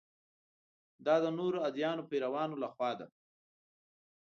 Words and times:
دا 1.05 1.15
د 1.23 1.25
نورو 1.37 1.57
ادیانو 1.67 2.07
پیروانو 2.09 2.55
له 2.63 2.67
خوا 2.73 2.91
ده. 2.99 3.07